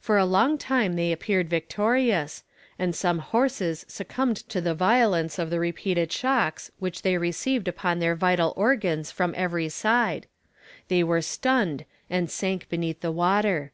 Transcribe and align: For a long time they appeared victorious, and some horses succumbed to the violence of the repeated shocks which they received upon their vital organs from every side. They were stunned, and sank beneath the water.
For 0.00 0.18
a 0.18 0.26
long 0.26 0.58
time 0.58 0.96
they 0.96 1.12
appeared 1.12 1.48
victorious, 1.48 2.44
and 2.78 2.94
some 2.94 3.20
horses 3.20 3.86
succumbed 3.88 4.36
to 4.50 4.60
the 4.60 4.74
violence 4.74 5.38
of 5.38 5.48
the 5.48 5.58
repeated 5.58 6.12
shocks 6.12 6.70
which 6.78 7.00
they 7.00 7.16
received 7.16 7.66
upon 7.66 7.98
their 7.98 8.14
vital 8.14 8.52
organs 8.54 9.10
from 9.10 9.32
every 9.34 9.70
side. 9.70 10.26
They 10.88 11.02
were 11.02 11.22
stunned, 11.22 11.86
and 12.10 12.30
sank 12.30 12.68
beneath 12.68 13.00
the 13.00 13.12
water. 13.12 13.72